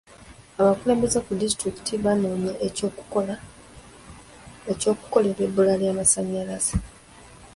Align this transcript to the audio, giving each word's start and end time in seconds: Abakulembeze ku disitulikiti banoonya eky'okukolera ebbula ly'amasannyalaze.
Abakulembeze 0.59 1.17
ku 1.25 1.31
disitulikiti 1.41 1.93
banoonya 2.03 2.53
eky'okukolera 4.71 5.41
ebbula 5.47 5.73
ly'amasannyalaze. 5.81 6.73